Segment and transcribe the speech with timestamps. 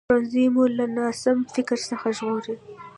[0.09, 2.55] ښوونځی مو له ناسم فکر څخه ژغوري